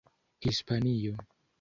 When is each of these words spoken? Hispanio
Hispanio 0.43 1.13